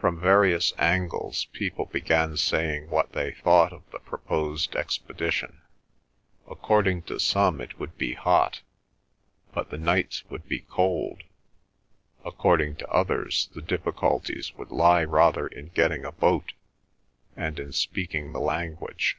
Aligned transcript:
From 0.00 0.18
various 0.18 0.72
angles 0.78 1.48
people 1.52 1.84
began 1.84 2.38
saying 2.38 2.88
what 2.88 3.12
they 3.12 3.32
thought 3.32 3.74
of 3.74 3.82
the 3.90 3.98
proposed 3.98 4.74
expedition. 4.74 5.60
According 6.50 7.02
to 7.02 7.20
some 7.20 7.60
it 7.60 7.78
would 7.78 7.98
be 7.98 8.14
hot, 8.14 8.62
but 9.52 9.68
the 9.68 9.76
nights 9.76 10.24
would 10.30 10.48
be 10.48 10.60
cold; 10.60 11.24
according 12.24 12.76
to 12.76 12.88
others, 12.88 13.50
the 13.54 13.60
difficulties 13.60 14.54
would 14.54 14.70
lie 14.70 15.04
rather 15.04 15.46
in 15.46 15.66
getting 15.68 16.06
a 16.06 16.12
boat, 16.12 16.54
and 17.36 17.60
in 17.60 17.74
speaking 17.74 18.32
the 18.32 18.40
language. 18.40 19.18